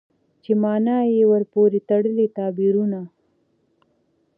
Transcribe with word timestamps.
چې 0.43 0.51
مانا 0.61 0.97
يې 1.13 1.23
ورپورې 1.31 1.79
تړلي 1.89 2.27
تعبيرونه 2.37 3.01